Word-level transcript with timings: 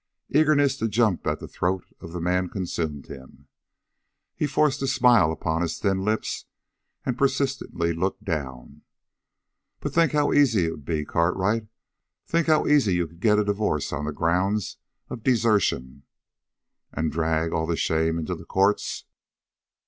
Eagerness 0.29 0.77
to 0.77 0.87
jump 0.87 1.27
at 1.27 1.39
the 1.39 1.47
throat 1.47 1.85
of 1.99 2.11
the 2.11 2.19
man 2.19 2.49
consumed 2.49 3.05
him. 3.05 3.47
He 4.35 4.47
forced 4.47 4.81
a 4.81 4.87
smile 4.87 5.37
on 5.43 5.61
his 5.61 5.77
thin 5.77 6.03
lips 6.03 6.45
and 7.05 7.19
persistently 7.19 7.93
looked 7.93 8.23
down. 8.25 8.81
"But 9.79 9.93
think 9.93 10.13
how 10.13 10.33
easy 10.33 10.65
it'd 10.65 10.85
be, 10.85 11.05
Cartwright. 11.05 11.67
Think 12.25 12.47
how 12.47 12.65
easy 12.65 12.95
you 12.95 13.05
could 13.05 13.19
get 13.19 13.37
a 13.37 13.43
divorce 13.45 13.93
on 13.93 14.05
the 14.05 14.11
grounds 14.11 14.77
of 15.07 15.21
desertion." 15.21 16.01
"And 16.91 17.11
drag 17.11 17.53
all 17.53 17.67
this 17.67 17.77
shame 17.77 18.17
into 18.17 18.33
the 18.33 18.43
courts?" 18.45 19.05